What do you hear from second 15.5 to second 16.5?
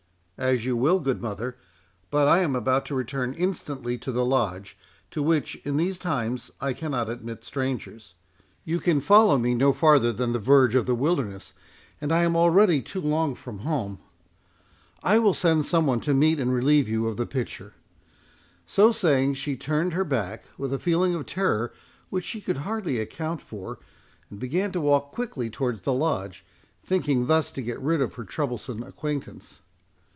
some one to meet